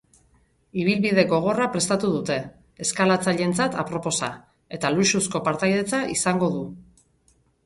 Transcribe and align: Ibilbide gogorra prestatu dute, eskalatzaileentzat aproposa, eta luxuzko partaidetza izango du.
Ibilbide 0.83 1.25
gogorra 1.33 1.67
prestatu 1.75 2.09
dute, 2.15 2.37
eskalatzaileentzat 2.85 3.77
aproposa, 3.85 4.31
eta 4.79 4.93
luxuzko 4.97 5.43
partaidetza 5.51 6.01
izango 6.17 6.51
du. 6.57 6.65